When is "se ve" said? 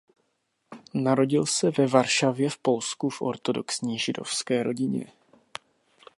1.45-1.87